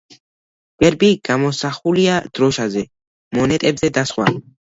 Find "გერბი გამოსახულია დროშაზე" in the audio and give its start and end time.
0.83-2.83